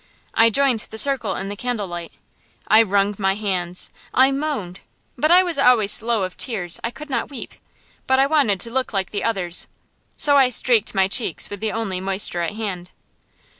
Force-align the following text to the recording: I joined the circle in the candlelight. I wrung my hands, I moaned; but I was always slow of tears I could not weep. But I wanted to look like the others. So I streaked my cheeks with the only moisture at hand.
I 0.33 0.49
joined 0.49 0.79
the 0.89 0.97
circle 0.97 1.35
in 1.35 1.49
the 1.49 1.55
candlelight. 1.55 2.11
I 2.67 2.81
wrung 2.81 3.13
my 3.19 3.35
hands, 3.35 3.91
I 4.15 4.31
moaned; 4.31 4.79
but 5.15 5.29
I 5.29 5.43
was 5.43 5.59
always 5.59 5.91
slow 5.91 6.23
of 6.23 6.35
tears 6.37 6.79
I 6.83 6.89
could 6.89 7.07
not 7.11 7.29
weep. 7.29 7.53
But 8.07 8.17
I 8.17 8.25
wanted 8.25 8.59
to 8.61 8.71
look 8.71 8.93
like 8.93 9.11
the 9.11 9.23
others. 9.23 9.67
So 10.17 10.37
I 10.37 10.49
streaked 10.49 10.95
my 10.95 11.07
cheeks 11.07 11.51
with 11.51 11.59
the 11.59 11.71
only 11.71 12.01
moisture 12.01 12.41
at 12.41 12.55
hand. 12.55 12.89